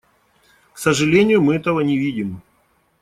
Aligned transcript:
К 0.73 0.79
сожалению, 0.79 1.43
мы 1.43 1.57
этого 1.57 1.79
не 1.81 1.95
видим. 1.95 2.41